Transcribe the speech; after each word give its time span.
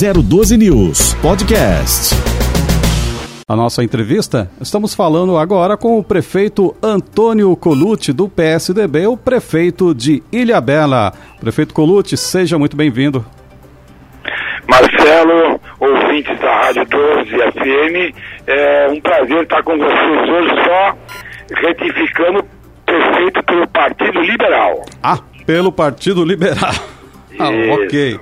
012 0.00 0.56
News 0.56 1.12
Podcast. 1.20 2.14
A 3.46 3.54
nossa 3.54 3.84
entrevista, 3.84 4.50
estamos 4.58 4.94
falando 4.94 5.36
agora 5.36 5.76
com 5.76 5.98
o 5.98 6.02
prefeito 6.02 6.74
Antônio 6.82 7.54
Colucci, 7.54 8.10
do 8.10 8.26
PSDB, 8.26 9.06
o 9.06 9.14
prefeito 9.14 9.94
de 9.94 10.22
Ilhabela. 10.32 11.12
Prefeito 11.38 11.74
Colucci, 11.74 12.16
seja 12.16 12.58
muito 12.58 12.78
bem-vindo. 12.78 13.26
Marcelo, 14.66 15.60
ouvintes 15.78 16.38
da 16.38 16.60
Rádio 16.62 16.86
12 16.86 17.30
FM, 17.30 18.16
é 18.46 18.88
um 18.90 19.00
prazer 19.02 19.42
estar 19.42 19.62
com 19.62 19.76
vocês 19.76 20.28
hoje, 20.30 20.50
só 20.64 20.96
retificando 21.60 22.42
prefeito 22.86 23.42
pelo 23.42 23.68
Partido 23.68 24.20
Liberal. 24.22 24.82
Ah, 25.02 25.18
pelo 25.44 25.70
Partido 25.70 26.24
Liberal. 26.24 26.72
ah, 27.38 27.50
ok. 27.74 28.18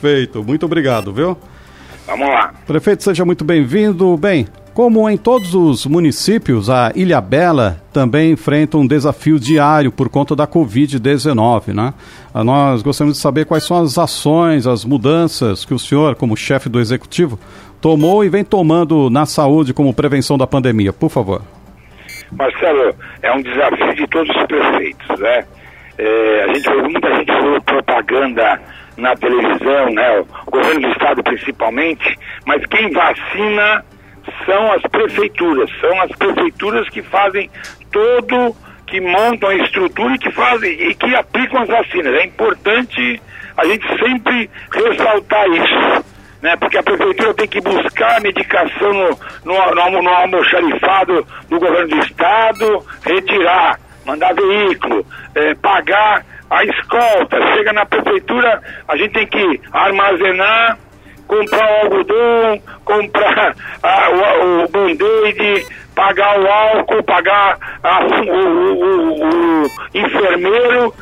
Feito. 0.00 0.44
Muito 0.44 0.66
obrigado, 0.66 1.12
viu? 1.12 1.36
Vamos 2.06 2.28
lá. 2.28 2.54
Prefeito, 2.66 3.02
seja 3.02 3.24
muito 3.24 3.44
bem-vindo. 3.44 4.16
Bem, 4.16 4.46
como 4.78 5.10
em 5.10 5.16
todos 5.16 5.54
os 5.54 5.84
municípios, 5.86 6.70
a 6.70 6.92
Ilha 6.94 7.20
Bela 7.20 7.82
também 7.92 8.30
enfrenta 8.30 8.78
um 8.78 8.86
desafio 8.86 9.38
diário 9.38 9.90
por 9.90 10.08
conta 10.08 10.36
da 10.36 10.46
Covid-19, 10.46 11.74
né? 11.74 11.92
Ah, 12.32 12.44
nós 12.44 12.80
gostaríamos 12.80 13.16
de 13.16 13.22
saber 13.22 13.44
quais 13.44 13.64
são 13.64 13.82
as 13.82 13.98
ações, 13.98 14.66
as 14.66 14.84
mudanças 14.84 15.64
que 15.64 15.74
o 15.74 15.78
senhor, 15.78 16.14
como 16.14 16.36
chefe 16.36 16.68
do 16.68 16.78
executivo, 16.78 17.38
tomou 17.80 18.24
e 18.24 18.28
vem 18.28 18.44
tomando 18.44 19.10
na 19.10 19.26
saúde 19.26 19.74
como 19.74 19.92
prevenção 19.92 20.38
da 20.38 20.46
pandemia. 20.46 20.92
Por 20.92 21.10
favor. 21.10 21.42
Marcelo, 22.30 22.94
é 23.22 23.32
um 23.32 23.42
desafio 23.42 23.94
de 23.94 24.06
todos 24.06 24.34
os 24.36 24.46
prefeitos, 24.46 25.18
né? 25.18 25.44
É, 25.98 26.44
a 26.44 26.54
gente 26.54 26.68
muita 26.68 27.14
gente 27.16 27.32
falou 27.32 27.60
propaganda 27.62 28.60
na 28.98 29.14
televisão, 29.14 29.86
né? 29.90 30.24
O 30.46 30.50
governo 30.50 30.80
do 30.80 30.88
estado 30.88 31.22
principalmente, 31.22 32.18
mas 32.44 32.64
quem 32.66 32.90
vacina 32.90 33.84
são 34.44 34.72
as 34.72 34.82
prefeituras, 34.82 35.70
são 35.80 36.00
as 36.02 36.10
prefeituras 36.12 36.88
que 36.90 37.00
fazem 37.02 37.48
todo, 37.90 38.54
que 38.86 39.00
montam 39.00 39.48
a 39.48 39.54
estrutura 39.54 40.14
e 40.14 40.18
que 40.18 40.30
fazem 40.32 40.72
e 40.72 40.94
que 40.94 41.14
aplicam 41.14 41.62
as 41.62 41.68
vacinas. 41.68 42.14
É 42.14 42.26
importante 42.26 43.22
a 43.56 43.64
gente 43.64 43.86
sempre 43.98 44.50
ressaltar 44.72 45.46
isso. 45.48 46.04
Né, 46.40 46.54
porque 46.54 46.78
a 46.78 46.82
prefeitura 46.84 47.34
tem 47.34 47.48
que 47.48 47.60
buscar 47.60 48.20
medicação 48.20 48.92
no, 48.92 49.10
no, 49.44 49.74
no, 49.74 50.02
no 50.02 50.08
almoxarifado 50.08 51.26
do 51.48 51.58
governo 51.58 51.88
do 51.88 51.98
estado, 51.98 52.86
retirar, 53.04 53.80
mandar 54.06 54.32
veículo, 54.34 55.04
eh, 55.34 55.56
pagar 55.56 56.24
a 56.50 56.64
escolta. 56.64 57.54
Chega 57.54 57.72
na 57.72 57.86
prefeitura, 57.86 58.62
a 58.86 58.96
gente 58.96 59.12
tem 59.12 59.26
que 59.26 59.60
armazenar 59.72 60.78
comprar 61.28 61.70
o 61.70 61.84
algodão, 61.84 62.62
comprar 62.84 63.54
ah, 63.82 64.10
o, 64.10 64.64
o 64.64 64.68
band-aid, 64.68 65.66
pagar 65.94 66.40
o 66.40 66.46
álcool, 66.46 67.02
pagar 67.02 67.58
a, 67.82 68.00
o, 68.02 68.72
o, 68.72 69.64
o, 69.64 69.70
enfermeiro, 69.94 70.94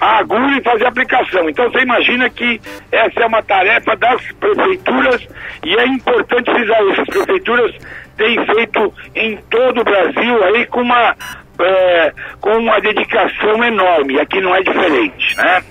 a 0.00 0.18
agulha 0.18 0.58
e 0.58 0.62
fazer 0.62 0.86
a 0.86 0.88
aplicação. 0.88 1.48
Então 1.48 1.70
você 1.70 1.80
imagina 1.80 2.28
que 2.30 2.60
essa 2.90 3.20
é 3.20 3.26
uma 3.26 3.42
tarefa 3.42 3.94
das 3.96 4.22
prefeituras 4.32 5.28
e 5.64 5.76
é 5.76 5.86
importante 5.86 6.50
frisar 6.50 6.82
isso. 6.84 7.02
As 7.02 7.08
prefeituras 7.08 7.74
têm 8.16 8.44
feito 8.46 8.94
em 9.14 9.36
todo 9.50 9.80
o 9.80 9.84
Brasil 9.84 10.44
aí 10.44 10.66
com 10.66 10.80
uma, 10.80 11.14
é, 11.60 12.12
com 12.40 12.58
uma 12.58 12.80
dedicação 12.80 13.62
enorme. 13.64 14.20
Aqui 14.20 14.40
não 14.40 14.54
é 14.54 14.62
diferente, 14.62 15.36
né? 15.36 15.62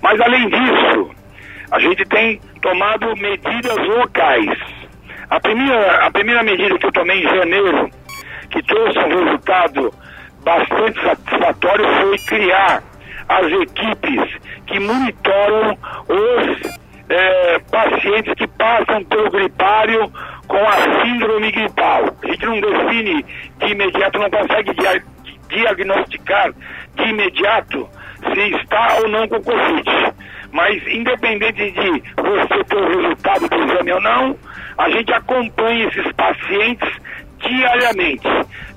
Mas 0.00 0.20
além 0.20 0.48
disso, 0.48 1.10
a 1.70 1.78
gente 1.78 2.04
tem 2.06 2.40
tomado 2.60 3.16
medidas 3.16 3.76
locais. 3.88 4.58
A 5.30 5.40
primeira, 5.40 6.06
a 6.06 6.10
primeira 6.10 6.42
medida 6.42 6.78
que 6.78 6.86
eu 6.86 6.92
tomei 6.92 7.24
em 7.24 7.36
janeiro, 7.36 7.90
que 8.50 8.62
trouxe 8.64 8.98
um 8.98 9.24
resultado 9.24 9.94
bastante 10.44 11.00
satisfatório, 11.00 11.86
foi 12.02 12.18
criar 12.18 12.82
as 13.28 13.46
equipes 13.46 14.40
que 14.66 14.78
monitoram 14.80 15.78
os 16.08 16.82
é, 17.08 17.58
pacientes 17.70 18.34
que 18.34 18.46
passam 18.46 19.04
pelo 19.04 19.30
gripário 19.30 20.12
com 20.46 20.58
a 20.58 21.02
síndrome 21.02 21.50
gripal. 21.50 22.04
A 22.22 22.26
gente 22.26 22.46
não 22.46 22.60
define 22.60 23.24
de 23.58 23.72
imediato, 23.72 24.18
não 24.18 24.30
consegue 24.30 24.74
diagnosticar 25.74 26.52
de 26.94 27.02
imediato 27.02 27.88
se 28.32 28.56
está 28.56 28.98
ou 29.00 29.08
não 29.08 29.26
com 29.28 29.42
Covid. 29.42 30.12
Mas 30.52 30.86
independente 30.86 31.70
de 31.70 32.02
você 32.16 32.64
ter 32.64 32.76
o 32.76 33.00
resultado 33.00 33.48
do 33.48 33.56
exame 33.56 33.92
ou 33.92 34.00
não, 34.00 34.36
a 34.78 34.90
gente 34.90 35.12
acompanha 35.12 35.88
esses 35.88 36.12
pacientes 36.12 36.88
diariamente, 37.38 38.28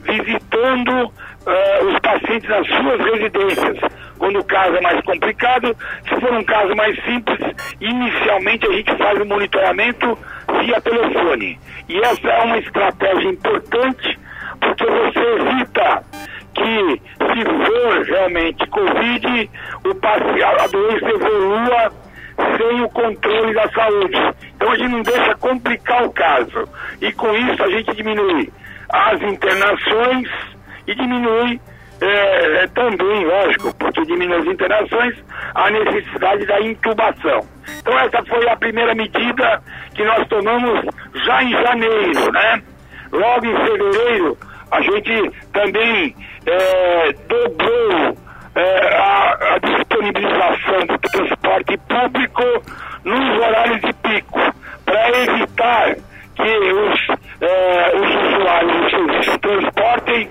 visitando 0.04 1.06
uh, 1.46 1.86
os 1.88 2.00
pacientes 2.00 2.50
nas 2.50 2.68
suas 2.68 3.00
residências. 3.00 3.78
Quando 4.18 4.40
o 4.40 4.44
caso 4.46 4.76
é 4.76 4.82
mais 4.82 5.02
complicado, 5.02 5.76
se 6.08 6.20
for 6.22 6.34
um 6.34 6.44
caso 6.44 6.76
mais 6.76 6.96
simples, 7.04 7.40
inicialmente 7.82 8.66
a 8.66 8.72
gente 8.72 8.98
faz 8.98 9.22
o 9.22 9.26
monitoramento 9.26 10.18
via 10.62 10.82
telefone. 10.82 11.60
E 11.90 12.00
essa 12.00 12.28
é 12.28 12.44
uma 12.44 12.58
estratégia 12.58 13.30
importante, 13.30 14.20
porque 14.62 14.86
você 14.86 15.20
evita 15.20 16.04
que, 16.56 17.02
se 17.18 17.46
for 17.46 18.04
realmente 18.06 18.68
Covid, 18.68 19.50
o 19.86 19.90
a 19.90 20.68
doença 20.68 21.10
evolua 21.10 21.92
sem 22.58 22.82
o 22.82 22.90
controle 22.90 23.54
da 23.54 23.70
saúde. 23.70 24.18
Então 24.56 24.72
a 24.72 24.78
gente 24.78 24.92
não 24.92 25.02
deixa 25.04 25.36
complicar 25.36 26.04
o 26.04 26.12
caso. 26.12 26.68
E 27.02 27.12
com 27.14 27.34
isso 27.36 27.64
a 27.64 27.70
gente 27.70 27.96
diminui 27.96 28.52
as 28.90 29.22
internações 29.22 30.30
e 30.88 30.96
diminui 30.96 31.60
é, 32.02 32.64
é, 32.64 32.68
também, 32.68 33.26
lógico, 33.26 33.74
porque 33.78 34.02
diminui 34.06 34.38
as 34.38 34.46
internações, 34.46 35.16
a 35.54 35.70
necessidade 35.70 36.46
da 36.46 36.62
intubação. 36.62 37.48
Então 37.80 37.98
essa 38.00 38.24
foi 38.26 38.48
a 38.50 38.56
primeira 38.56 38.94
medida 38.94 39.62
que 39.94 40.04
nós 40.04 40.28
tomamos 40.28 40.86
já 41.26 41.44
em 41.44 41.52
janeiro, 41.52 42.32
né? 42.32 42.62
Logo 43.12 43.46
em 43.46 43.56
fevereiro, 43.56 44.38
a 44.72 44.81
gente 44.81 45.31
também 45.53 46.16
é, 46.46 47.14
dobrou 47.28 48.18
é, 48.56 48.98
a, 48.98 49.38
a, 49.53 49.59
disponibilização 49.59 50.86
do 50.88 50.98
transporte 50.98 51.78
público 51.78 52.44
nos 53.03 53.40
horários 53.40 53.81
de 53.81 53.94
pico, 53.94 54.40
para 54.86 55.09
evitar 55.20 55.96
que 56.36 56.44
os, 56.44 57.08
é, 57.42 57.96
os 57.96 58.34
usuários 58.34 58.92
serviço 58.92 59.40
transportem 59.40 60.30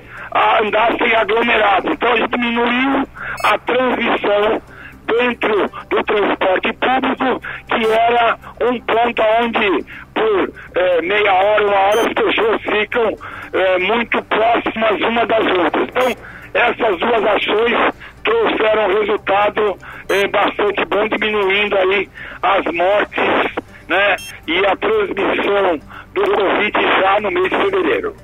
andassem 0.60 1.14
aglomerados. 1.14 1.92
Então 1.92 2.12
a 2.12 2.16
gente 2.16 2.30
diminuiu 2.30 3.08
a 3.44 3.58
transmissão 3.58 4.62
dentro 5.18 5.70
do 5.90 6.02
transporte 6.04 6.72
público, 6.72 7.42
que 7.68 7.92
era 7.92 8.38
um 8.60 8.80
ponto 8.80 9.22
onde 9.40 9.84
por 10.14 10.52
é, 10.74 11.02
meia 11.02 11.32
hora, 11.32 11.66
uma 11.66 11.76
hora, 11.76 12.00
as 12.00 12.12
pessoas 12.12 12.62
ficam 12.62 13.16
é, 13.52 13.78
muito 13.78 14.22
próximas 14.24 15.00
uma 15.00 15.26
das 15.26 15.46
outras. 15.46 15.88
Então, 15.88 16.16
essas 16.54 16.98
duas 16.98 17.24
ações 17.24 17.94
trouxeram 18.22 19.00
resultado 19.00 19.76
é, 20.08 20.26
bastante 20.28 20.84
bom, 20.86 21.08
diminuindo 21.08 21.76
aí 21.76 22.08
as 22.42 22.64
mortes 22.72 23.64
né, 23.88 24.16
e 24.46 24.64
a 24.64 24.76
transmissão 24.76 25.80
do 26.14 26.22
Covid 26.22 26.72
já 27.00 27.20
no 27.20 27.30
mês 27.30 27.50
de 27.50 27.56
fevereiro. 27.56 28.16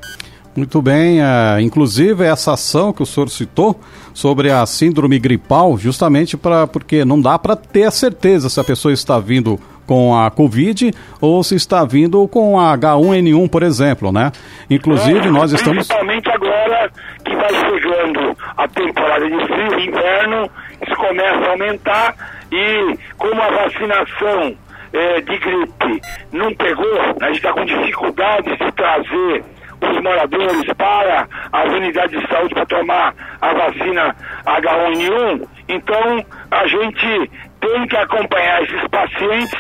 Muito 0.57 0.83
bem, 0.83 1.21
uh, 1.21 1.61
inclusive 1.61 2.25
essa 2.25 2.55
ação 2.55 2.93
que 2.93 3.03
o 3.03 3.07
senhor 3.07 3.29
citou 3.29 3.79
sobre 4.13 4.51
a 4.51 4.67
síndrome 4.67 5.19
gripal, 5.19 5.79
justamente 5.79 6.37
para 6.37 6.67
porque 6.67 7.05
não 7.05 7.21
dá 7.21 7.39
para 7.39 7.55
ter 7.55 7.85
a 7.85 7.91
certeza 7.91 8.49
se 8.49 8.59
a 8.59 8.65
pessoa 8.65 8.93
está 8.93 9.19
vindo 9.21 9.61
com 9.87 10.17
a 10.17 10.31
Covid 10.31 10.93
ou 11.21 11.43
se 11.43 11.55
está 11.55 11.85
vindo 11.85 12.27
com 12.29 12.59
a 12.59 12.77
H1N1, 12.77 13.49
por 13.49 13.63
exemplo, 13.63 14.13
né? 14.13 14.33
Inclusive 14.69 15.29
é, 15.29 15.31
nós 15.31 15.53
estamos 15.53 15.87
principalmente 15.87 16.29
agora 16.31 16.91
que 17.25 17.35
vai 17.35 17.49
chegando 17.49 18.37
a 18.57 18.69
temporada 18.69 19.29
de 19.29 19.47
frio, 19.47 19.81
inverno, 19.81 20.51
isso 20.87 20.97
começa 20.97 21.45
a 21.45 21.51
aumentar 21.51 22.15
e 22.53 22.99
como 23.17 23.41
a 23.41 23.51
vacinação 23.51 24.57
é, 24.93 25.21
de 25.21 25.39
gripe 25.39 26.01
não 26.33 26.55
pegou, 26.55 27.01
a 27.21 27.27
gente 27.27 27.37
está 27.37 27.53
com 27.53 27.65
dificuldade 27.65 28.51
de 28.57 28.73
trazer 28.73 29.45
os 29.83 30.03
moradores 30.03 30.65
para 30.77 31.29
as 31.53 31.73
unidades 31.73 32.21
de 32.21 32.29
saúde 32.29 32.55
para 32.55 32.67
tomar 32.67 33.15
a 33.41 33.53
vacina 33.55 34.15
H1N1. 34.47 35.49
Então, 35.69 36.25
a 36.51 36.67
gente 36.67 37.31
tem 37.61 37.87
que 37.87 37.97
acompanhar 37.97 38.63
esses 38.63 38.89
pacientes 38.89 39.59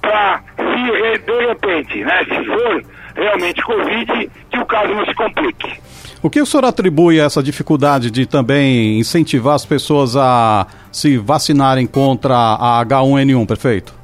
para, 0.00 0.42
se 0.56 1.18
de 1.18 1.46
repente, 1.46 2.04
né, 2.04 2.24
se 2.24 2.44
for 2.44 2.82
realmente 3.14 3.62
Covid, 3.62 4.30
que 4.50 4.58
o 4.58 4.66
caso 4.66 4.94
não 4.94 5.04
se 5.04 5.14
complique. 5.14 5.80
O 6.22 6.28
que 6.28 6.40
o 6.40 6.46
senhor 6.46 6.64
atribui 6.64 7.20
a 7.20 7.24
essa 7.24 7.42
dificuldade 7.42 8.10
de 8.10 8.26
também 8.26 8.98
incentivar 8.98 9.54
as 9.54 9.64
pessoas 9.64 10.16
a 10.16 10.66
se 10.92 11.16
vacinarem 11.16 11.86
contra 11.86 12.34
a 12.34 12.84
H1N1, 12.84 13.46
prefeito? 13.46 13.94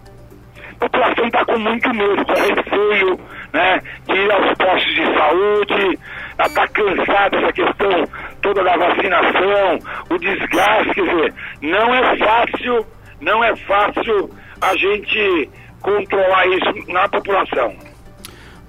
A 0.81 0.89
população 0.89 1.27
está 1.27 1.45
com 1.45 1.59
muito 1.59 1.89
medo, 1.91 2.25
com 2.25 2.33
receio 2.33 3.21
né, 3.57 3.81
de 4.07 4.15
ir 4.15 4.33
aos 4.33 4.57
postos 4.57 4.95
de 4.95 5.05
saúde, 5.19 5.99
está 6.39 6.69
cansado 6.69 7.37
essa 7.37 7.53
questão 7.53 8.09
toda 8.43 8.63
da 8.63 8.77
vacinação, 8.77 9.79
o 10.11 10.19
desgaste, 10.19 10.95
quer 10.95 11.03
dizer, 11.03 11.35
não 11.63 11.95
é 11.95 12.17
fácil, 12.17 12.87
não 13.21 13.43
é 13.43 13.57
fácil 13.57 14.31
a 14.61 14.77
gente 14.77 15.51
controlar 15.81 16.47
isso 16.49 16.93
na 16.93 17.09
população. 17.09 17.75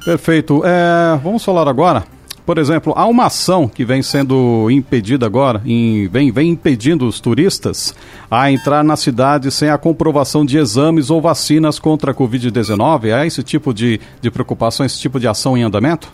Perfeito. 0.03 0.63
É, 0.65 1.17
vamos 1.17 1.43
falar 1.43 1.67
agora 1.67 2.16
por 2.47 2.57
exemplo, 2.57 2.93
há 2.95 3.05
uma 3.05 3.25
ação 3.25 3.67
que 3.67 3.83
vem 3.83 4.01
sendo 4.01 4.71
impedida 4.71 5.25
agora, 5.25 5.61
em, 5.65 6.07
vem, 6.07 6.31
vem 6.31 6.51
impedindo 6.51 7.05
os 7.05 7.19
turistas 7.19 7.93
a 8.31 8.49
entrar 8.49 8.85
na 8.85 8.95
cidade 8.95 9.51
sem 9.51 9.69
a 9.69 9.77
comprovação 9.77 10.45
de 10.45 10.57
exames 10.57 11.09
ou 11.09 11.19
vacinas 11.19 11.77
contra 11.77 12.11
a 12.11 12.15
Covid-19. 12.15 13.11
É 13.11 13.27
esse 13.27 13.43
tipo 13.43 13.73
de, 13.73 13.99
de 14.21 14.31
preocupação, 14.31 14.85
esse 14.85 14.97
tipo 14.97 15.19
de 15.19 15.27
ação 15.27 15.57
em 15.57 15.63
andamento? 15.63 16.09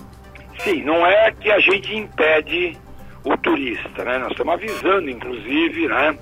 Sim, 0.63 0.81
não 0.81 1.05
é 1.05 1.31
que 1.39 1.51
a 1.51 1.59
gente 1.59 1.95
impede 1.95 2.75
o 3.23 3.37
turista, 3.37 4.03
né? 4.03 4.17
Nós 4.17 4.31
estamos 4.31 4.55
avisando, 4.55 5.07
inclusive, 5.11 5.87
né? 5.87 6.17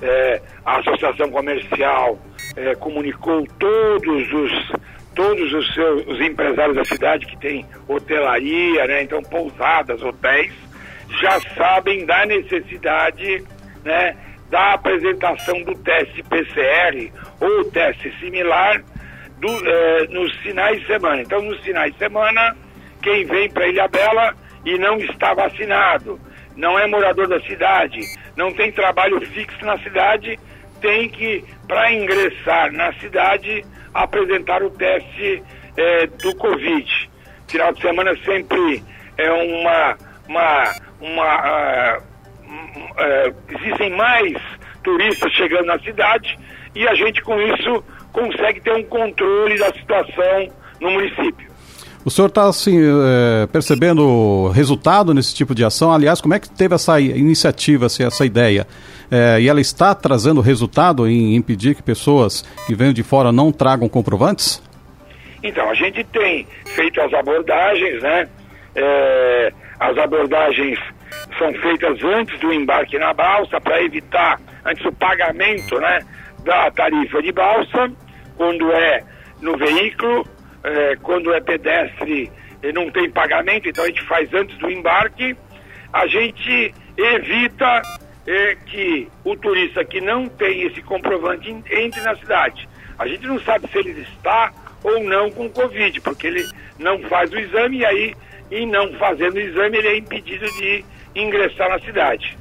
É, 0.00 0.40
a 0.64 0.78
Associação 0.78 1.28
Comercial 1.30 2.16
é, 2.54 2.76
comunicou 2.76 3.44
todos 3.58 4.32
os 4.32 4.72
todos 5.18 5.52
os 5.52 5.74
seus 5.74 6.06
os 6.06 6.20
empresários 6.20 6.76
da 6.76 6.84
cidade 6.84 7.26
que 7.26 7.36
tem 7.38 7.66
hotelaria, 7.88 8.86
né, 8.86 9.02
então 9.02 9.20
pousadas, 9.20 10.00
hotéis, 10.00 10.52
já 11.20 11.40
sabem 11.56 12.06
da 12.06 12.24
necessidade, 12.24 13.44
né, 13.84 14.16
da 14.48 14.74
apresentação 14.74 15.60
do 15.64 15.74
teste 15.74 16.22
PCR 16.22 17.12
ou 17.40 17.64
teste 17.64 18.16
similar 18.20 18.80
do, 19.38 19.48
eh, 19.48 20.06
nos 20.10 20.32
finais 20.36 20.80
de 20.80 20.86
semana. 20.86 21.20
Então, 21.20 21.42
nos 21.42 21.60
finais 21.62 21.92
de 21.92 21.98
semana, 21.98 22.56
quem 23.02 23.24
vem 23.24 23.50
para 23.50 23.66
Ilha 23.66 23.88
Bela 23.88 24.34
e 24.64 24.78
não 24.78 24.98
está 24.98 25.34
vacinado, 25.34 26.20
não 26.56 26.78
é 26.78 26.86
morador 26.86 27.26
da 27.26 27.40
cidade, 27.40 27.98
não 28.36 28.52
tem 28.52 28.70
trabalho 28.70 29.20
fixo 29.26 29.64
na 29.64 29.76
cidade, 29.78 30.38
tem 30.80 31.08
que, 31.08 31.44
para 31.66 31.92
ingressar 31.92 32.72
na 32.72 32.92
cidade, 32.94 33.64
apresentar 34.02 34.62
o 34.62 34.70
teste 34.70 35.42
é, 35.76 36.06
do 36.06 36.34
Covid. 36.36 37.10
Final 37.48 37.72
de 37.72 37.80
semana 37.80 38.16
sempre 38.24 38.82
é 39.16 39.30
uma. 39.30 39.96
uma, 40.28 40.74
uma 41.00 41.98
uh, 41.98 42.02
uh, 42.02 43.34
existem 43.48 43.90
mais 43.90 44.36
turistas 44.82 45.32
chegando 45.32 45.66
na 45.66 45.78
cidade 45.80 46.38
e 46.74 46.86
a 46.86 46.94
gente 46.94 47.22
com 47.22 47.40
isso 47.40 47.84
consegue 48.12 48.60
ter 48.60 48.72
um 48.72 48.84
controle 48.84 49.58
da 49.58 49.72
situação 49.72 50.52
no 50.80 50.90
município. 50.90 51.47
O 52.08 52.10
senhor 52.10 52.28
está 52.28 52.48
assim, 52.48 52.78
é, 52.80 53.46
percebendo 53.48 54.48
resultado 54.48 55.12
nesse 55.12 55.34
tipo 55.34 55.54
de 55.54 55.62
ação? 55.62 55.92
Aliás, 55.92 56.22
como 56.22 56.32
é 56.32 56.40
que 56.40 56.48
teve 56.48 56.74
essa 56.74 56.98
iniciativa, 56.98 57.84
essa 57.84 58.24
ideia? 58.24 58.66
É, 59.10 59.38
e 59.38 59.46
ela 59.46 59.60
está 59.60 59.94
trazendo 59.94 60.40
resultado 60.40 61.06
em 61.06 61.36
impedir 61.36 61.74
que 61.74 61.82
pessoas 61.82 62.40
que 62.66 62.74
venham 62.74 62.94
de 62.94 63.02
fora 63.02 63.30
não 63.30 63.52
tragam 63.52 63.90
comprovantes? 63.90 64.62
Então, 65.42 65.68
a 65.68 65.74
gente 65.74 66.02
tem 66.04 66.46
feito 66.64 66.98
as 66.98 67.12
abordagens, 67.12 68.02
né? 68.02 68.26
É, 68.74 69.52
as 69.78 69.98
abordagens 69.98 70.78
são 71.38 71.52
feitas 71.60 72.02
antes 72.02 72.40
do 72.40 72.50
embarque 72.50 72.98
na 72.98 73.12
balsa 73.12 73.60
para 73.60 73.82
evitar 73.82 74.40
antes 74.64 74.82
o 74.86 74.92
pagamento, 74.92 75.78
né, 75.78 76.00
da 76.42 76.70
tarifa 76.70 77.20
de 77.20 77.32
balsa, 77.32 77.92
quando 78.38 78.72
é 78.72 79.02
no 79.42 79.58
veículo, 79.58 80.26
é, 80.64 80.96
quando 80.96 81.32
é 81.32 81.40
pedestre 81.40 82.30
não 82.74 82.90
tem 82.90 83.08
pagamento, 83.08 83.68
então 83.68 83.84
a 83.84 83.86
gente 83.86 84.02
faz 84.02 84.32
antes 84.34 84.56
do 84.58 84.68
embarque. 84.70 85.36
A 85.92 86.06
gente 86.08 86.74
evita 86.96 87.82
é 88.30 88.54
que 88.56 89.08
o 89.24 89.34
turista 89.36 89.82
que 89.86 90.02
não 90.02 90.28
tem 90.28 90.64
esse 90.64 90.82
comprovante 90.82 91.48
entre 91.70 92.00
na 92.02 92.14
cidade. 92.16 92.68
A 92.98 93.08
gente 93.08 93.26
não 93.26 93.40
sabe 93.40 93.66
se 93.68 93.78
ele 93.78 94.02
está 94.02 94.52
ou 94.84 95.02
não 95.02 95.30
com 95.30 95.48
Covid, 95.48 95.98
porque 96.02 96.26
ele 96.26 96.46
não 96.78 96.98
faz 97.04 97.32
o 97.32 97.38
exame 97.38 97.78
e 97.78 97.86
aí, 97.86 98.14
e 98.50 98.66
não 98.66 98.92
fazendo 98.98 99.36
o 99.36 99.40
exame, 99.40 99.78
ele 99.78 99.88
é 99.88 99.96
impedido 99.96 100.44
de 100.58 100.84
ingressar 101.14 101.70
na 101.70 101.78
cidade. 101.78 102.36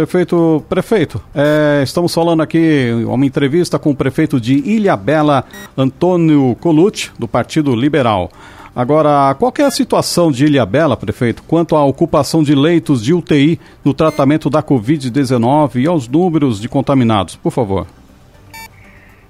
Perfeito, 0.00 0.64
prefeito. 0.66 1.22
É, 1.34 1.82
estamos 1.82 2.14
falando 2.14 2.42
aqui 2.42 2.90
uma 3.06 3.26
entrevista 3.26 3.78
com 3.78 3.90
o 3.90 3.94
prefeito 3.94 4.40
de 4.40 4.54
Ilha 4.54 4.96
Bela, 4.96 5.44
Antônio 5.76 6.56
Colucci, 6.58 7.10
do 7.18 7.28
Partido 7.28 7.76
Liberal. 7.76 8.30
Agora, 8.74 9.34
qual 9.38 9.52
é 9.58 9.62
a 9.62 9.70
situação 9.70 10.32
de 10.32 10.46
Ilha 10.46 10.64
Bela, 10.64 10.96
prefeito, 10.96 11.42
quanto 11.42 11.76
à 11.76 11.84
ocupação 11.84 12.42
de 12.42 12.54
leitos 12.54 13.04
de 13.04 13.12
UTI 13.12 13.60
no 13.84 13.92
tratamento 13.92 14.48
da 14.48 14.62
Covid-19 14.62 15.82
e 15.82 15.86
aos 15.86 16.08
números 16.08 16.58
de 16.58 16.66
contaminados? 16.66 17.36
Por 17.36 17.52
favor. 17.52 17.86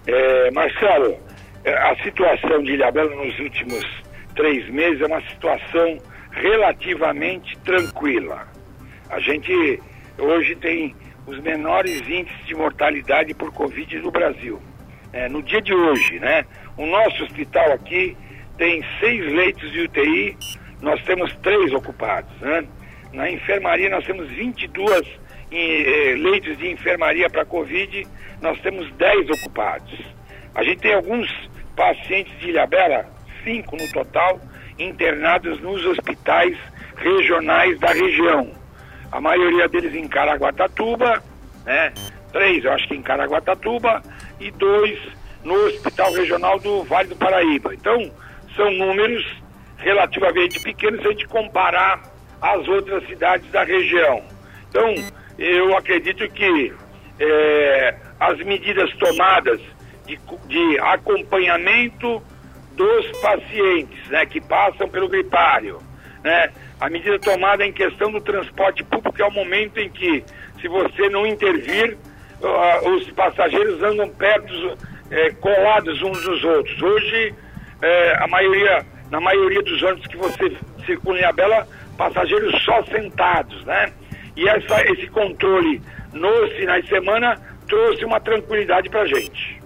É, 0.06 0.52
Marcelo, 0.52 1.16
é, 1.64 1.74
a 1.90 1.96
situação 2.04 2.62
de 2.62 2.74
Ilha 2.74 2.92
Bela 2.92 3.10
nos 3.16 3.36
últimos 3.40 3.84
três 4.36 4.70
meses 4.70 5.00
é 5.00 5.06
uma 5.06 5.20
situação 5.22 5.98
relativamente 6.30 7.58
tranquila. 7.64 8.46
A 9.10 9.18
gente 9.18 9.80
hoje 10.20 10.54
tem 10.56 10.94
os 11.26 11.38
menores 11.40 12.00
índices 12.08 12.46
de 12.46 12.54
mortalidade 12.54 13.34
por 13.34 13.52
Covid 13.52 13.98
no 13.98 14.10
Brasil. 14.10 14.60
É, 15.12 15.28
no 15.28 15.42
dia 15.42 15.60
de 15.60 15.74
hoje, 15.74 16.18
né? 16.20 16.44
O 16.76 16.86
nosso 16.86 17.24
hospital 17.24 17.72
aqui 17.72 18.16
tem 18.56 18.84
seis 19.00 19.24
leitos 19.32 19.70
de 19.72 19.82
UTI, 19.82 20.36
nós 20.80 21.02
temos 21.04 21.34
três 21.36 21.72
ocupados. 21.72 22.30
Né? 22.40 22.64
Na 23.12 23.30
enfermaria 23.30 23.90
nós 23.90 24.04
temos 24.04 24.28
22 24.28 25.06
eh, 25.50 26.14
leitos 26.16 26.56
de 26.58 26.70
enfermaria 26.70 27.28
para 27.28 27.44
Covid, 27.44 28.06
nós 28.40 28.60
temos 28.60 28.90
10 28.92 29.30
ocupados. 29.30 29.98
A 30.54 30.62
gente 30.62 30.80
tem 30.80 30.94
alguns 30.94 31.28
pacientes 31.74 32.38
de 32.38 32.50
Ilhabela, 32.50 33.06
cinco 33.44 33.76
no 33.76 33.92
total, 33.92 34.40
internados 34.78 35.60
nos 35.60 35.84
hospitais 35.84 36.56
regionais 36.96 37.78
da 37.80 37.88
região. 37.88 38.59
A 39.10 39.20
maioria 39.20 39.68
deles 39.68 39.94
em 39.94 40.06
Caraguatatuba, 40.08 41.22
né? 41.64 41.92
Três, 42.32 42.64
eu 42.64 42.72
acho 42.72 42.86
que 42.86 42.94
em 42.94 43.02
Caraguatatuba, 43.02 44.02
e 44.38 44.50
dois 44.52 44.98
no 45.44 45.54
Hospital 45.66 46.12
Regional 46.12 46.58
do 46.60 46.84
Vale 46.84 47.08
do 47.08 47.16
Paraíba. 47.16 47.74
Então, 47.74 48.10
são 48.54 48.70
números 48.72 49.24
relativamente 49.78 50.60
pequenos 50.60 51.00
se 51.00 51.08
a 51.08 51.10
gente 51.10 51.26
comparar 51.26 52.02
as 52.40 52.66
outras 52.68 53.06
cidades 53.06 53.50
da 53.50 53.64
região. 53.64 54.22
Então, 54.68 54.94
eu 55.38 55.76
acredito 55.76 56.28
que 56.30 56.72
é, 57.18 57.96
as 58.18 58.38
medidas 58.38 58.90
tomadas 58.96 59.60
de, 60.06 60.18
de, 60.46 60.78
acompanhamento 60.80 62.22
dos 62.72 63.18
pacientes 63.20 64.08
né, 64.08 64.24
que 64.26 64.40
passam 64.40 64.88
pelo 64.88 65.08
gripário, 65.08 65.78
né, 66.22 66.50
a 66.80 66.88
medida 66.88 67.18
tomada 67.18 67.64
em 67.64 67.72
questão 67.72 68.10
do 68.10 68.20
transporte 68.20 68.84
público 68.84 69.20
é 69.20 69.26
o 69.26 69.30
momento 69.30 69.78
em 69.78 69.88
que, 69.88 70.24
se 70.60 70.68
você 70.68 71.08
não 71.08 71.26
intervir, 71.26 71.96
uh, 72.40 72.88
os 72.90 73.10
passageiros 73.10 73.82
andam 73.82 74.08
perto, 74.08 74.78
é, 75.10 75.30
colados 75.32 76.00
uns 76.02 76.22
dos 76.22 76.44
outros. 76.44 76.80
Hoje, 76.80 77.34
é, 77.82 78.16
a 78.20 78.26
maioria, 78.28 78.86
na 79.10 79.20
maioria 79.20 79.62
dos 79.62 79.82
ônibus 79.82 80.06
que 80.06 80.16
você 80.16 80.56
circula 80.86 81.18
em 81.18 81.24
Abela, 81.24 81.66
passageiros 81.96 82.62
só 82.62 82.82
sentados, 82.84 83.64
né? 83.64 83.92
E 84.36 84.48
essa, 84.48 84.82
esse 84.92 85.06
controle 85.08 85.82
nos 86.12 86.52
finais 86.52 86.84
de 86.84 86.90
semana 86.90 87.38
trouxe 87.68 88.04
uma 88.04 88.20
tranquilidade 88.20 88.88
para 88.88 89.02
a 89.02 89.06
gente. 89.06 89.59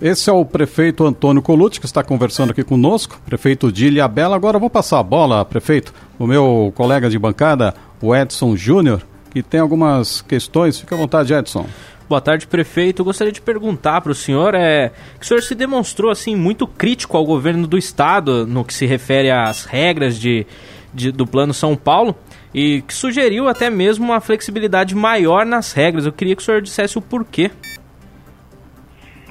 Esse 0.00 0.28
é 0.28 0.32
o 0.32 0.44
prefeito 0.44 1.06
Antônio 1.06 1.40
Colucci, 1.40 1.78
que 1.78 1.86
está 1.86 2.02
conversando 2.02 2.50
aqui 2.50 2.64
conosco, 2.64 3.20
prefeito 3.24 3.70
de 3.70 3.86
Ilhabela. 3.86 4.34
Agora 4.34 4.58
vou 4.58 4.68
passar 4.68 4.98
a 4.98 5.02
bola, 5.02 5.44
prefeito, 5.44 5.94
o 6.18 6.26
meu 6.26 6.72
colega 6.74 7.08
de 7.08 7.18
bancada, 7.18 7.74
o 8.02 8.14
Edson 8.14 8.56
Júnior, 8.56 9.02
que 9.30 9.40
tem 9.40 9.60
algumas 9.60 10.20
questões. 10.22 10.80
Fique 10.80 10.92
à 10.92 10.96
vontade, 10.96 11.32
Edson. 11.32 11.66
Boa 12.08 12.20
tarde, 12.20 12.46
prefeito. 12.46 13.00
Eu 13.00 13.04
gostaria 13.04 13.32
de 13.32 13.40
perguntar 13.40 14.00
para 14.00 14.10
o 14.10 14.14
senhor, 14.14 14.54
é, 14.54 14.90
que 15.18 15.24
o 15.24 15.28
senhor 15.28 15.42
se 15.42 15.54
demonstrou 15.54 16.10
assim 16.10 16.34
muito 16.34 16.66
crítico 16.66 17.16
ao 17.16 17.24
governo 17.24 17.66
do 17.66 17.78
estado 17.78 18.46
no 18.46 18.64
que 18.64 18.74
se 18.74 18.86
refere 18.86 19.30
às 19.30 19.64
regras 19.64 20.18
de, 20.18 20.44
de, 20.92 21.12
do 21.12 21.24
Plano 21.24 21.54
São 21.54 21.76
Paulo 21.76 22.16
e 22.52 22.82
que 22.82 22.92
sugeriu 22.92 23.48
até 23.48 23.70
mesmo 23.70 24.04
uma 24.04 24.20
flexibilidade 24.20 24.94
maior 24.94 25.46
nas 25.46 25.72
regras. 25.72 26.04
Eu 26.04 26.12
queria 26.12 26.34
que 26.34 26.42
o 26.42 26.44
senhor 26.44 26.60
dissesse 26.60 26.98
o 26.98 27.00
porquê. 27.00 27.52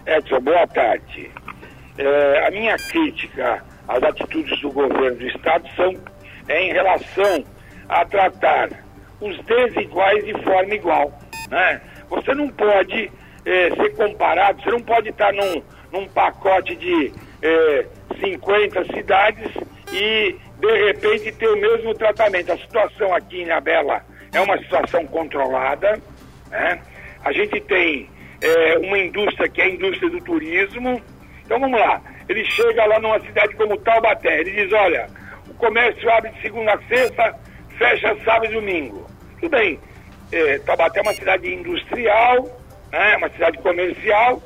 Edson, 0.06 0.40
boa 0.42 0.68
tarde. 0.68 1.32
É, 1.98 2.48
a 2.48 2.52
minha 2.52 2.78
crítica 2.78 3.64
às 3.88 4.04
atitudes 4.04 4.60
do 4.62 4.72
governo 4.72 5.18
do 5.18 5.28
estado 5.28 5.68
são 5.76 5.94
é, 6.48 6.64
em 6.64 6.74
relação 6.74 7.46
a 7.88 8.06
tratar 8.06 8.70
os 9.22 9.38
desiguais 9.46 10.26
de 10.26 10.34
forma 10.44 10.74
igual, 10.74 11.18
né? 11.50 11.82
Você 12.10 12.34
não 12.34 12.50
pode 12.50 13.12
é, 13.46 13.70
ser 13.76 13.96
comparado, 13.96 14.62
você 14.62 14.72
não 14.72 14.82
pode 14.82 15.10
estar 15.10 15.32
num, 15.34 15.64
num 15.92 16.08
pacote 16.08 16.76
de 16.76 17.12
eh, 17.42 17.86
50 18.20 18.86
cidades 18.86 19.52
e, 19.92 20.36
de 20.60 20.86
repente, 20.86 21.32
ter 21.34 21.48
o 21.48 21.58
mesmo 21.58 21.94
tratamento. 21.94 22.52
A 22.52 22.58
situação 22.58 23.14
aqui 23.14 23.42
em 23.42 23.52
Abela 23.52 24.02
é 24.34 24.40
uma 24.40 24.58
situação 24.60 25.06
controlada. 25.08 26.02
Né? 26.50 26.82
A 27.24 27.32
gente 27.34 27.60
tem 27.62 28.10
eh, 28.44 28.78
uma 28.80 28.98
indústria 28.98 29.48
que 29.50 29.62
é 29.62 29.66
a 29.66 29.70
indústria 29.70 30.10
do 30.10 30.22
turismo. 30.22 31.02
Então, 31.46 31.60
vamos 31.60 31.80
lá. 31.80 32.02
Ele 32.28 32.44
chega 32.46 32.86
lá 32.86 33.00
numa 33.00 33.20
cidade 33.22 33.56
como 33.56 33.78
Taubaté, 33.78 34.42
ele 34.42 34.52
diz, 34.52 34.74
olha, 34.74 35.08
o 35.50 35.54
comércio 35.56 36.10
abre 36.12 36.32
de 36.32 36.42
segunda 36.42 36.74
a 36.74 36.82
sexta, 36.84 37.36
fecha 37.78 38.16
sábado 38.24 38.52
e 38.52 38.54
domingo. 38.54 39.08
Tudo 39.40 39.52
bem, 39.52 39.80
é, 40.32 40.60
Taubaté 40.60 41.00
é 41.00 41.04
uma 41.04 41.14
cidade 41.14 41.54
industrial, 41.54 42.44
né, 42.92 43.18
uma 43.18 43.30
cidade 43.30 43.58
comercial, 43.60 44.42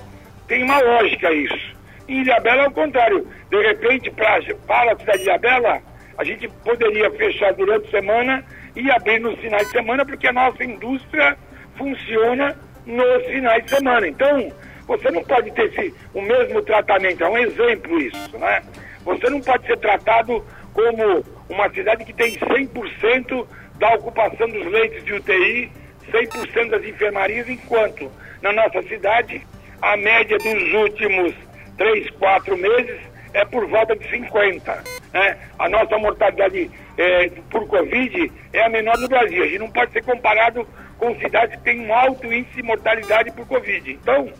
tem 0.48 0.64
uma 0.64 0.80
lógica 0.80 1.32
isso. 1.32 1.76
Em 2.08 2.22
Ilhabela 2.22 2.64
é 2.64 2.68
o 2.68 2.72
contrário. 2.72 3.28
De 3.50 3.62
repente, 3.62 4.10
pra, 4.12 4.40
para 4.66 4.94
a 4.94 4.98
cidade 4.98 5.20
de 5.20 5.26
Ilhabela, 5.26 5.82
a 6.18 6.24
gente 6.24 6.48
poderia 6.64 7.12
fechar 7.12 7.54
durante 7.54 7.88
a 7.88 7.92
semana 7.92 8.44
e 8.76 8.90
abrir 8.90 9.20
nos 9.20 9.38
finais 9.40 9.68
de 9.68 9.74
semana, 9.74 10.06
porque 10.06 10.28
a 10.28 10.34
nossa 10.34 10.64
indústria 10.64 11.38
funciona 11.78 12.58
nos 12.88 13.26
finais 13.26 13.64
de 13.64 13.70
semana. 13.70 14.08
Então, 14.08 14.52
você 14.88 15.12
não 15.12 15.24
pode 15.24 15.52
ter 15.52 15.66
esse, 15.66 15.94
o 16.14 16.22
mesmo 16.22 16.62
tratamento, 16.62 17.24
é 17.24 17.30
um 17.30 17.38
exemplo 17.38 18.00
isso, 18.00 18.38
né? 18.38 18.64
Você 19.04 19.30
não 19.30 19.42
pode 19.42 19.68
ser 19.68 19.78
tratado 19.78 20.44
como 20.74 21.24
uma 21.50 21.70
cidade 21.70 22.06
que 22.06 22.14
tem 22.14 22.36
100% 22.38 23.46
da 23.78 23.94
ocupação 23.96 24.50
dos 24.50 24.66
leitos 24.66 25.04
de 25.04 25.14
UTI, 25.14 25.72
100% 26.12 26.70
das 26.70 26.84
enfermarias, 26.84 27.50
enquanto 27.50 28.12
na 28.42 28.54
nossa 28.54 28.82
cidade 28.84 29.46
a 29.82 29.96
média 29.98 30.38
dos 30.38 30.74
últimos 30.74 31.34
3, 31.78 32.10
4 32.12 32.58
meses 32.58 33.00
é 33.34 33.46
por 33.46 33.68
volta 33.68 33.96
de 33.96 34.10
50. 34.10 34.84
Né? 35.14 35.38
A 35.60 35.70
nossa 35.70 35.98
mortalidade 35.98 36.72
é, 36.98 37.30
por 37.52 37.68
Covid 37.68 38.32
é 38.54 38.66
a 38.66 38.70
menor 38.70 38.98
do 38.98 39.08
Brasil. 39.08 39.44
A 39.44 39.48
gente 39.48 39.60
não 39.60 39.72
pode 39.72 39.92
ser 39.92 40.04
comparado 40.04 40.68
com 40.98 41.16
cidades 41.20 41.56
que 41.56 41.64
têm 41.64 41.88
um 41.88 41.94
alto 41.94 42.32
índice 42.32 42.56
de 42.56 42.64
mortalidade 42.64 43.32
por 43.32 43.48
Covid. 43.48 43.92
Então, 43.92 44.32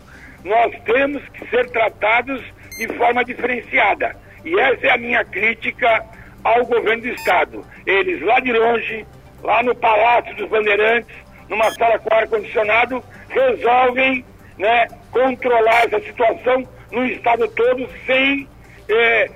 nós 0.44 0.74
temos 0.84 1.24
que 1.30 1.48
ser 1.50 1.70
tratados 1.70 2.42
de 2.78 2.88
forma 2.96 3.24
diferenciada. 3.24 4.16
E 4.44 4.58
essa 4.60 4.88
é 4.88 4.92
a 4.92 4.98
minha 4.98 5.24
crítica 5.26 6.06
ao 6.44 6.66
governo 6.66 7.04
do 7.04 7.10
Estado. 7.10 7.66
Eles 7.86 8.22
lá 8.22 8.40
de 8.40 8.54
longe, 8.54 9.06
lá 9.44 9.62
no 9.64 9.76
Palácio 9.76 10.36
dos 10.36 10.50
Bandeirantes, 10.50 11.16
numa 11.50 11.72
sala 11.72 12.00
com 12.00 12.14
ar-condicionado, 12.14 13.04
resolvem 13.30 14.24
né, 14.58 14.88
controlar 15.12 15.86
essa 15.86 16.00
situação 16.02 16.68
no 16.92 17.06
Estado 17.06 17.48
todo 17.50 17.88
sem 18.06 18.48
é, 18.90 19.24
é, 19.24 19.30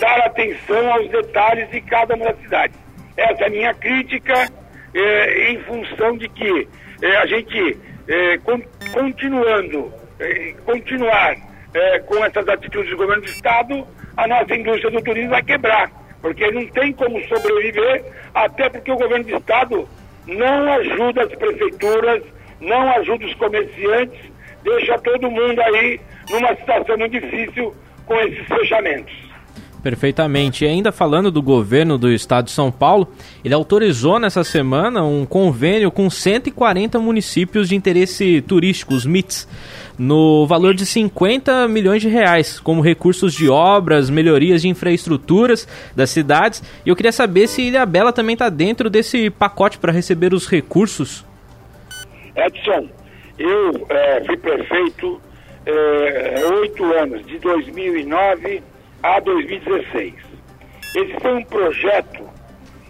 dar 0.00 0.20
atenção 0.20 0.92
aos 0.92 1.08
detalhes 1.10 1.70
de 1.70 1.80
cada 1.82 2.14
uma 2.14 2.26
das 2.26 2.40
cidades. 2.40 2.78
Essa 3.16 3.44
é 3.44 3.46
a 3.46 3.50
minha 3.50 3.74
crítica 3.74 4.48
é, 4.98 5.52
em 5.52 5.58
função 5.60 6.16
de 6.16 6.28
que 6.28 6.68
é, 7.02 7.16
a 7.16 7.26
gente, 7.26 7.78
é, 8.08 8.38
con 8.38 8.60
continuando 8.92 9.92
eh, 10.18 10.54
continuar 10.64 11.36
eh, 11.74 11.98
com 12.00 12.24
essas 12.24 12.48
atitudes 12.48 12.90
do 12.90 12.96
governo 12.96 13.22
do 13.22 13.28
Estado, 13.28 13.86
a 14.16 14.26
nossa 14.26 14.54
indústria 14.54 14.90
do 14.90 15.02
turismo 15.02 15.30
vai 15.30 15.42
quebrar, 15.42 15.90
porque 16.22 16.50
não 16.50 16.66
tem 16.68 16.92
como 16.94 17.20
sobreviver, 17.28 18.02
até 18.34 18.70
porque 18.70 18.90
o 18.90 18.96
governo 18.96 19.24
do 19.24 19.36
Estado 19.36 19.86
não 20.26 20.72
ajuda 20.72 21.24
as 21.24 21.34
prefeituras, 21.34 22.22
não 22.60 22.90
ajuda 22.92 23.26
os 23.26 23.34
comerciantes, 23.34 24.18
deixa 24.64 24.98
todo 25.00 25.30
mundo 25.30 25.60
aí 25.60 26.00
numa 26.30 26.56
situação 26.56 26.96
muito 26.96 27.20
difícil 27.20 27.74
com 28.06 28.18
esses 28.20 28.46
fechamentos. 28.46 29.25
Perfeitamente. 29.86 30.64
E 30.64 30.66
ainda 30.66 30.90
falando 30.90 31.30
do 31.30 31.40
governo 31.40 31.96
do 31.96 32.10
estado 32.10 32.46
de 32.46 32.50
São 32.50 32.72
Paulo, 32.72 33.06
ele 33.44 33.54
autorizou 33.54 34.18
nessa 34.18 34.42
semana 34.42 35.04
um 35.04 35.24
convênio 35.24 35.92
com 35.92 36.10
140 36.10 36.98
municípios 36.98 37.68
de 37.68 37.76
interesse 37.76 38.42
turístico, 38.42 38.94
os 38.94 39.06
MITs, 39.06 39.48
no 39.96 40.44
valor 40.44 40.74
de 40.74 40.84
50 40.84 41.68
milhões 41.68 42.02
de 42.02 42.08
reais, 42.08 42.58
como 42.58 42.80
recursos 42.80 43.32
de 43.32 43.48
obras, 43.48 44.10
melhorias 44.10 44.62
de 44.62 44.68
infraestruturas 44.68 45.68
das 45.94 46.10
cidades. 46.10 46.64
E 46.84 46.88
eu 46.88 46.96
queria 46.96 47.12
saber 47.12 47.46
se 47.46 47.62
Ilha 47.62 47.86
Bela 47.86 48.12
também 48.12 48.32
está 48.32 48.48
dentro 48.48 48.90
desse 48.90 49.30
pacote 49.30 49.78
para 49.78 49.92
receber 49.92 50.34
os 50.34 50.48
recursos. 50.48 51.24
Edson, 52.34 52.88
eu 53.38 53.86
é, 53.88 54.24
fui 54.26 54.36
prefeito 54.36 55.20
é, 55.64 56.44
oito 56.60 56.84
é, 56.92 57.02
anos, 57.02 57.24
de 57.24 57.38
2009 57.38 58.64
a 59.06 59.20
2016. 59.20 60.14
Esse 60.96 61.20
foi 61.20 61.34
um 61.34 61.44
projeto 61.44 62.28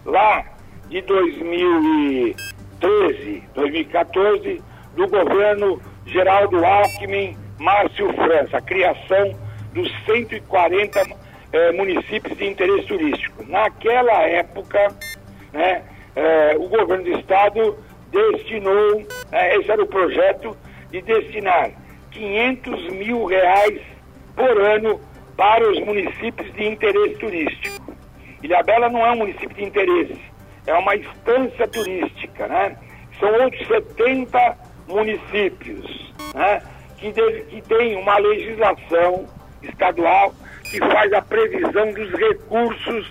lá 0.05 0.45
de 0.89 1.03
2013, 1.03 3.43
2014, 3.55 4.63
do 4.95 5.07
governo 5.09 5.83
Geraldo 6.07 6.65
Alckmin, 6.65 7.37
Márcio 7.59 8.11
França, 8.15 8.57
a 8.57 8.63
criação 8.63 9.37
dos 9.75 9.93
140 10.07 11.03
eh, 11.53 11.73
municípios 11.73 12.39
de 12.39 12.47
interesse 12.47 12.87
turístico. 12.87 13.45
Naquela 13.47 14.23
época, 14.23 14.89
né, 15.53 15.83
eh, 16.15 16.57
o 16.57 16.67
governo 16.69 17.05
do 17.05 17.11
estado 17.19 17.77
destinou, 18.11 19.07
eh, 19.33 19.59
esse 19.59 19.71
era 19.71 19.83
o 19.83 19.87
projeto, 19.87 20.57
de 20.91 21.03
destinar 21.03 21.73
500 22.13 22.89
mil 22.93 23.27
reais 23.27 23.83
por 24.35 24.59
ano 24.63 24.99
para 25.37 25.69
os 25.71 25.79
municípios 25.81 26.53
de 26.55 26.65
interesse 26.65 27.15
turístico. 27.17 27.95
Ilhabela 28.43 28.89
não 28.89 29.05
é 29.05 29.13
um 29.13 29.17
município 29.17 29.57
de 29.57 29.65
interesse, 29.65 30.21
é 30.67 30.75
uma 30.75 30.95
instância 30.97 31.67
turística, 31.69 32.47
né? 32.47 32.77
São 33.19 33.33
outros 33.43 33.67
70 33.67 34.57
municípios, 34.89 36.15
né? 36.35 36.63
Que, 36.99 37.13
deve, 37.13 37.43
que 37.43 37.63
tem 37.63 37.97
uma 37.97 38.19
legislação 38.19 39.27
estadual 39.63 40.35
que 40.71 40.79
faz 40.79 41.13
a 41.13 41.23
previsão 41.23 41.93
dos 41.93 42.11
recursos 42.13 43.07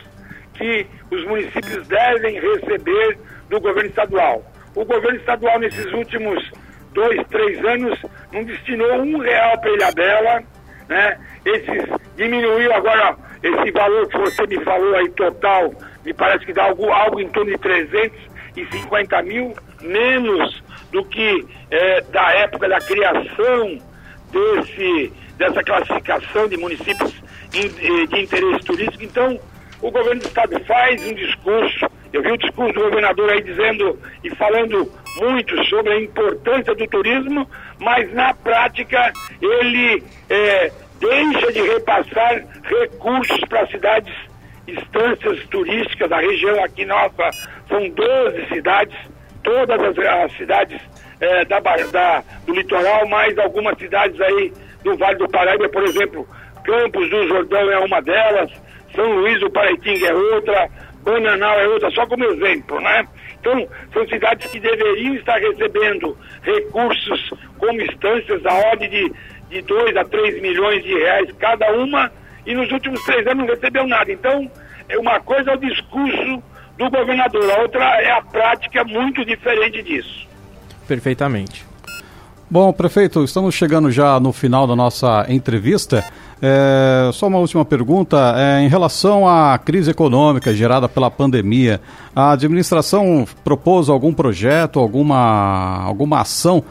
que 0.53 0.87
os 1.11 1.25
municípios 1.25 1.87
devem 1.87 2.39
receber 2.39 3.17
do 3.49 3.59
governo 3.59 3.89
estadual. 3.89 4.43
O 4.75 4.85
governo 4.85 5.19
estadual, 5.19 5.59
nesses 5.59 5.91
últimos 5.93 6.51
dois, 6.93 7.27
três 7.27 7.63
anos, 7.65 7.99
não 8.31 8.43
destinou 8.43 8.93
um 9.01 9.17
real 9.19 9.59
para 9.59 9.71
Ilhabela, 9.71 10.43
né? 10.87 11.19
Esses 11.45 12.04
diminuiu 12.15 12.73
agora 12.73 13.15
esse 13.43 13.71
valor 13.71 14.07
que 14.07 14.17
você 14.17 14.47
me 14.47 14.59
falou 14.63 14.95
aí 14.95 15.09
total, 15.11 15.73
me 16.03 16.13
parece 16.13 16.45
que 16.45 16.53
dá 16.53 16.65
algo, 16.65 16.91
algo 16.91 17.19
em 17.19 17.29
torno 17.29 17.51
de 17.51 17.57
350 17.57 19.21
mil, 19.23 19.53
menos 19.81 20.63
do 20.91 21.03
que 21.05 21.45
é, 21.69 22.01
da 22.01 22.31
época 22.33 22.67
da 22.67 22.79
criação 22.79 23.77
desse, 24.31 25.13
dessa 25.37 25.63
classificação 25.63 26.47
de 26.47 26.57
municípios 26.57 27.13
de 27.51 28.21
interesse 28.21 28.65
turístico. 28.65 29.03
Então, 29.03 29.39
o 29.81 29.91
governo 29.91 30.21
do 30.21 30.27
estado 30.27 30.59
faz 30.65 31.05
um 31.05 31.13
discurso, 31.13 31.85
eu 32.11 32.21
vi 32.21 32.31
o 32.31 32.37
discurso 32.37 32.73
do 32.73 32.81
governador 32.81 33.31
aí 33.31 33.41
dizendo 33.41 33.99
e 34.23 34.29
falando 34.35 34.91
muito 35.17 35.63
sobre 35.65 35.93
a 35.93 36.01
importância 36.01 36.73
do 36.75 36.87
turismo, 36.87 37.49
mas 37.79 38.11
na 38.13 38.33
prática 38.33 39.13
ele 39.41 40.03
é, 40.29 40.71
deixa 41.09 41.51
de 41.51 41.61
repassar 41.61 42.43
recursos 42.63 43.39
para 43.47 43.67
cidades, 43.67 44.13
instâncias 44.67 45.45
turísticas 45.47 46.09
da 46.09 46.17
região 46.17 46.63
aqui 46.63 46.85
nossa, 46.85 47.29
são 47.69 47.89
12 47.89 48.47
cidades, 48.47 48.97
todas 49.43 49.81
as, 49.81 49.97
as 49.97 50.37
cidades 50.37 50.81
é, 51.19 51.45
da, 51.45 51.59
da, 51.59 52.23
do 52.45 52.53
litoral, 52.53 53.07
mais 53.07 53.37
algumas 53.37 53.77
cidades 53.77 54.19
aí 54.19 54.51
do 54.83 54.95
Vale 54.97 55.17
do 55.17 55.29
Paraíba, 55.29 55.69
por 55.69 55.83
exemplo, 55.83 56.27
Campos 56.63 57.09
do 57.09 57.27
Jordão 57.27 57.71
é 57.71 57.79
uma 57.79 58.01
delas, 58.01 58.51
São 58.95 59.05
Luís 59.13 59.39
do 59.39 59.51
Paraitinga 59.51 60.07
é 60.07 60.13
outra, 60.13 60.69
Bananal 61.03 61.59
é 61.59 61.67
outra, 61.67 61.91
só 61.91 62.05
como 62.07 62.23
exemplo, 62.25 62.79
né? 62.79 63.07
Então, 63.39 63.67
são 63.93 64.07
cidades 64.07 64.49
que 64.49 64.59
deveriam 64.59 65.13
estar 65.15 65.37
recebendo 65.37 66.17
recursos 66.41 67.29
como 67.59 67.79
instâncias 67.79 68.41
da 68.41 68.51
ordem 68.51 68.89
de 68.89 69.13
de 69.49 69.61
2 69.61 69.95
a 69.97 70.03
3 70.03 70.41
milhões 70.41 70.83
de 70.83 70.93
reais 70.93 71.29
cada 71.39 71.71
uma 71.73 72.11
e 72.45 72.53
nos 72.53 72.71
últimos 72.71 73.03
três 73.05 73.25
anos 73.27 73.45
não 73.45 73.53
recebeu 73.53 73.87
nada. 73.87 74.11
Então, 74.11 74.49
é 74.87 74.97
uma 74.97 75.19
coisa 75.19 75.51
é 75.51 75.55
o 75.55 75.57
discurso 75.57 76.43
do 76.77 76.89
governador, 76.89 77.49
a 77.51 77.61
outra 77.61 77.83
é 78.01 78.11
a 78.11 78.21
prática 78.21 78.83
muito 78.83 79.25
diferente 79.25 79.81
disso. 79.81 80.27
Perfeitamente. 80.87 81.65
Bom, 82.49 82.71
prefeito, 82.71 83.23
estamos 83.23 83.55
chegando 83.55 83.89
já 83.89 84.19
no 84.19 84.31
final 84.31 84.67
da 84.67 84.75
nossa 84.75 85.25
entrevista. 85.29 86.05
É, 86.41 87.09
só 87.11 87.27
uma 87.27 87.39
última 87.39 87.65
pergunta. 87.65 88.35
É, 88.37 88.61
em 88.61 88.67
relação 88.67 89.27
à 89.27 89.57
crise 89.57 89.89
econômica 89.89 90.53
gerada 90.53 90.87
pela 90.87 91.09
pandemia, 91.09 91.81
a 92.15 92.33
administração 92.33 93.25
propôs 93.43 93.89
algum 93.89 94.13
projeto, 94.13 94.79
alguma, 94.79 95.81
alguma 95.83 96.21
ação 96.21 96.63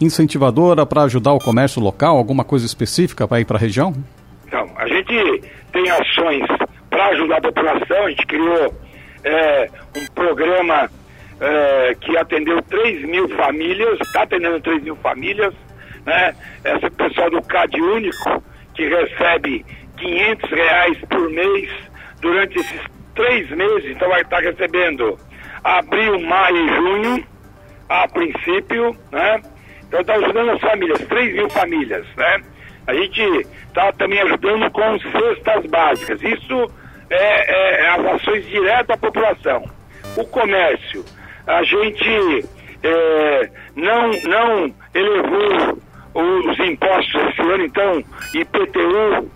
incentivadora 0.00 0.84
para 0.84 1.02
ajudar 1.02 1.32
o 1.32 1.38
comércio 1.38 1.80
local? 1.80 2.16
Alguma 2.16 2.44
coisa 2.44 2.66
específica 2.66 3.26
para 3.26 3.40
ir 3.40 3.44
para 3.44 3.56
a 3.56 3.60
região? 3.60 3.94
Então, 4.46 4.68
a 4.76 4.86
gente 4.86 5.42
tem 5.72 5.90
ações 5.90 6.44
para 6.90 7.06
ajudar 7.08 7.38
a 7.38 7.40
população, 7.40 8.04
a 8.04 8.10
gente 8.10 8.26
criou 8.26 8.74
é, 9.24 9.70
um 9.96 10.06
programa 10.14 10.90
é, 11.40 11.96
que 12.00 12.16
atendeu 12.16 12.62
3 12.62 13.02
mil 13.08 13.28
famílias, 13.30 13.98
está 14.00 14.22
atendendo 14.22 14.60
3 14.60 14.82
mil 14.82 14.96
famílias, 14.96 15.52
né? 16.04 16.34
Esse 16.64 16.90
pessoal 16.90 17.30
do 17.30 17.42
CAD 17.42 17.80
Único, 17.80 18.42
que 18.74 18.88
recebe 18.88 19.64
500 19.96 20.50
reais 20.50 20.98
por 21.10 21.30
mês 21.30 21.70
durante 22.20 22.58
esses 22.58 22.80
três 23.14 23.50
meses, 23.50 23.90
então 23.90 24.08
vai 24.08 24.20
estar 24.20 24.40
recebendo 24.40 25.18
abril, 25.64 26.20
maio 26.20 26.56
e 26.56 26.76
junho, 26.76 27.26
a 27.88 28.06
princípio, 28.08 28.96
né? 29.10 29.40
Então 29.88 30.00
está 30.00 30.14
ajudando 30.14 30.50
as 30.50 30.60
famílias, 30.60 30.98
3 31.06 31.34
mil 31.34 31.50
famílias, 31.50 32.06
né? 32.16 32.42
A 32.86 32.94
gente 32.94 33.20
está 33.68 33.92
também 33.92 34.20
ajudando 34.20 34.70
com 34.70 34.98
cestas 34.98 35.66
básicas. 35.66 36.22
Isso 36.22 36.70
é, 37.10 37.84
é 37.84 37.88
as 37.90 38.06
ações 38.06 38.46
diretas 38.46 38.90
à 38.90 38.96
população. 38.96 39.64
O 40.16 40.24
comércio, 40.24 41.04
a 41.46 41.62
gente 41.62 42.44
é, 42.82 43.50
não, 43.74 44.10
não 44.24 44.74
elevou 44.94 45.78
os 46.14 46.58
impostos 46.60 47.22
esse 47.28 47.42
ano, 47.42 47.64
então 47.64 48.04
IPTU, 48.34 49.30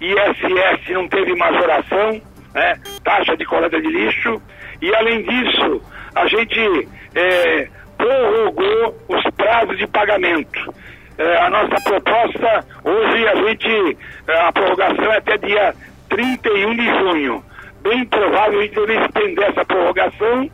ISS 0.00 0.88
não 0.90 1.08
teve 1.08 1.34
majoração, 1.36 2.20
né? 2.52 2.80
taxa 3.04 3.36
de 3.36 3.44
coleta 3.44 3.80
de 3.80 3.88
lixo, 3.88 4.42
e 4.82 4.94
além 4.94 5.22
disso, 5.22 5.80
a 6.14 6.26
gente 6.26 6.88
é, 7.14 7.68
prorrogou 8.04 8.94
os 9.08 9.22
prazos 9.34 9.78
de 9.78 9.86
pagamento. 9.86 10.74
É, 11.16 11.36
a 11.38 11.48
nossa 11.48 11.76
proposta, 11.82 12.66
hoje 12.84 13.28
a 13.28 13.36
gente, 13.36 13.98
é, 14.28 14.40
a 14.40 14.52
prorrogação 14.52 15.12
é 15.12 15.16
até 15.16 15.38
dia 15.38 15.74
31 16.10 16.76
de 16.76 16.84
junho. 16.84 17.44
Bem 17.82 18.04
provável 18.06 18.58
a 18.58 18.62
gente 18.62 18.74
deve 18.74 18.94
estender 19.06 19.44
essa 19.48 19.64
prorrogação 19.64 20.50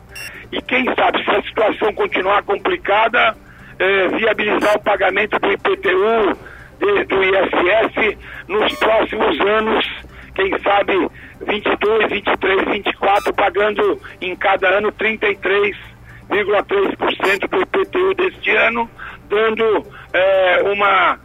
e 0.51 0.61
quem 0.61 0.85
sabe 0.95 1.23
se 1.23 1.31
a 1.31 1.41
situação 1.41 1.93
continuar 1.93 2.43
complicada, 2.43 3.35
é, 3.79 4.07
viabilizar 4.09 4.75
o 4.77 4.83
pagamento 4.83 5.37
do 5.39 5.51
IPTU, 5.51 6.37
de, 6.79 7.03
do 7.05 7.23
ISS 7.23 8.17
nos 8.47 8.73
próximos 8.75 9.39
anos, 9.41 9.85
quem 10.35 10.57
sabe 10.59 10.93
22, 11.41 12.09
23, 12.09 12.65
24, 12.65 13.33
pagando 13.33 13.99
em 14.21 14.35
cada 14.35 14.69
ano 14.69 14.91
33,3% 16.31 17.49
do 17.49 17.61
IPTU 17.61 18.13
deste 18.15 18.49
ano, 18.51 18.89
dando 19.29 19.85
é, 20.13 20.63
uma, 20.63 21.19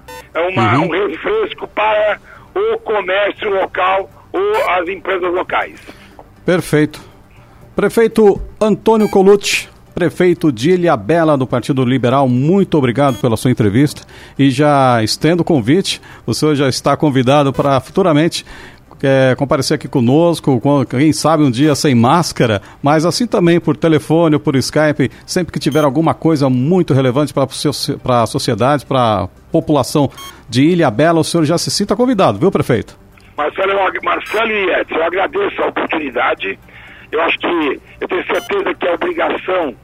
uma 0.49 0.79
uhum. 0.79 0.87
um 0.87 1.09
refresco 1.09 1.69
para 1.69 2.19
o 2.55 2.79
comércio 2.81 3.49
local 3.51 4.11
ou 4.33 4.71
as 4.71 4.89
empresas 4.89 5.33
locais. 5.33 5.81
Perfeito. 6.45 7.01
Prefeito 7.75 8.41
Antônio 8.61 9.09
Colucci, 9.09 9.69
prefeito 9.95 10.51
de 10.51 10.71
Ilhabela 10.71 11.37
do 11.37 11.47
Partido 11.47 11.85
Liberal, 11.85 12.29
muito 12.29 12.77
obrigado 12.77 13.19
pela 13.21 13.37
sua 13.37 13.51
entrevista 13.51 14.03
e 14.39 14.51
já 14.51 15.03
estendo 15.03 15.43
o 15.43 15.45
convite, 15.45 16.01
o 16.27 16.33
senhor 16.33 16.55
já 16.55 16.69
está 16.69 16.97
convidado 16.97 17.53
para 17.53 17.79
futuramente 17.81 18.47
é, 19.03 19.35
comparecer 19.37 19.75
aqui 19.75 19.89
conosco, 19.89 20.61
quem 20.89 21.13
sabe 21.13 21.43
um 21.43 21.51
dia 21.51 21.75
sem 21.75 21.95
máscara, 21.95 22.63
mas 22.83 23.05
assim 23.05 23.27
também 23.27 23.61
por 23.61 23.77
telefone 23.77 24.35
ou 24.37 24.41
por 24.41 24.57
Skype, 24.57 25.11
sempre 25.27 25.53
que 25.53 25.59
tiver 25.59 25.85
alguma 25.85 26.15
coisa 26.15 26.49
muito 26.49 26.95
relevante 26.95 27.33
para 27.33 28.23
a 28.23 28.27
sociedade, 28.27 28.87
para 28.87 29.25
a 29.25 29.29
população 29.53 30.11
de 30.49 30.63
Ilha 30.63 30.91
Bela, 30.91 31.21
o 31.21 31.25
senhor 31.25 31.45
já 31.45 31.59
se 31.59 31.71
sinta 31.71 31.97
convidado, 31.97 32.39
viu, 32.39 32.51
prefeito? 32.51 32.99
Marcelo, 33.37 33.73
Marcelo 34.03 34.51
e 34.51 34.71
Edson, 34.81 34.95
eu 34.95 35.05
agradeço 35.05 35.63
a 35.63 35.67
oportunidade. 35.67 36.59
Eu 37.13 37.21
acho 37.21 37.39
que 37.39 37.81
eu 38.01 38.09
tenho 38.09 38.27
certeza 38.27 38.75
que 38.75 38.89
a 38.89 38.95
obrigação 38.95 39.75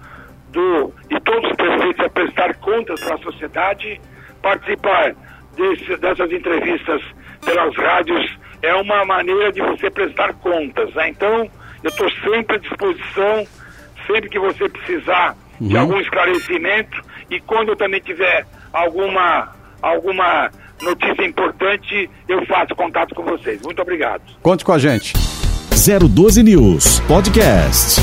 do, 0.52 0.92
de 1.08 1.20
todos 1.20 1.50
os 1.50 1.56
prefeitos 1.56 2.04
é 2.04 2.08
prestar 2.08 2.54
contas 2.56 3.00
para 3.00 3.14
a 3.14 3.18
sociedade, 3.18 4.00
participar 4.42 5.14
desse, 5.56 5.96
dessas 5.98 6.32
entrevistas 6.32 7.02
pelas 7.44 7.76
rádios 7.76 8.41
é 8.62 8.74
uma 8.74 9.04
maneira 9.04 9.52
de 9.52 9.60
você 9.60 9.90
prestar 9.90 10.32
contas. 10.34 10.94
Né? 10.94 11.10
Então, 11.10 11.50
eu 11.82 11.90
estou 11.90 12.10
sempre 12.24 12.56
à 12.56 12.58
disposição, 12.58 13.46
sempre 14.06 14.30
que 14.30 14.38
você 14.38 14.68
precisar 14.68 15.36
uhum. 15.60 15.68
de 15.68 15.76
algum 15.76 16.00
esclarecimento 16.00 17.02
e 17.30 17.40
quando 17.40 17.70
eu 17.70 17.76
também 17.76 18.00
tiver 18.00 18.46
alguma, 18.72 19.48
alguma 19.80 20.50
notícia 20.80 21.24
importante, 21.24 22.08
eu 22.28 22.44
faço 22.46 22.74
contato 22.74 23.14
com 23.14 23.24
vocês. 23.24 23.60
Muito 23.62 23.80
obrigado. 23.82 24.22
Conte 24.42 24.64
com 24.64 24.72
a 24.72 24.78
gente. 24.78 25.14
012 25.70 26.42
News 26.42 27.00
Podcast. 27.00 28.00